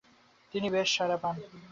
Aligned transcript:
তিনি 0.53 0.67
বেশ 0.69 0.89
সাড়া 0.95 1.17
পান। 1.23 1.35